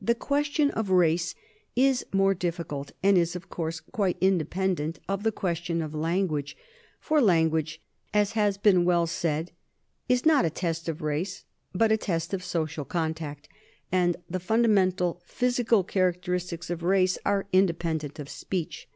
[0.00, 1.34] The question of race
[1.74, 6.56] is more difficult, and is of course quite independent of the question of language,
[7.00, 7.80] for lan guage,
[8.14, 9.50] as has been well said,
[10.08, 13.48] is not a test of race but a test of social contact,
[13.90, 18.86] and the fundamental physi cal characteristics of race are independent of speech.